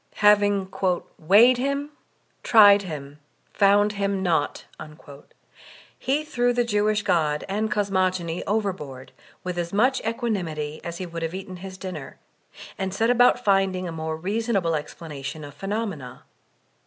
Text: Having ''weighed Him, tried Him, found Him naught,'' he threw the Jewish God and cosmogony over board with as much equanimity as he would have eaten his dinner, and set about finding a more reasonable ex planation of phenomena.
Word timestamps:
Having 0.15 0.65
''weighed 1.19 1.57
Him, 1.57 1.91
tried 2.41 2.81
Him, 2.81 3.19
found 3.53 3.91
Him 3.91 4.23
naught,'' 4.23 4.65
he 5.99 6.25
threw 6.25 6.53
the 6.53 6.63
Jewish 6.63 7.03
God 7.03 7.43
and 7.47 7.69
cosmogony 7.69 8.43
over 8.47 8.73
board 8.73 9.11
with 9.43 9.59
as 9.59 9.71
much 9.71 10.01
equanimity 10.03 10.81
as 10.83 10.97
he 10.97 11.05
would 11.05 11.21
have 11.21 11.35
eaten 11.35 11.57
his 11.57 11.77
dinner, 11.77 12.17
and 12.79 12.95
set 12.95 13.11
about 13.11 13.45
finding 13.45 13.87
a 13.87 13.91
more 13.91 14.17
reasonable 14.17 14.73
ex 14.73 14.95
planation 14.95 15.47
of 15.47 15.53
phenomena. 15.53 16.23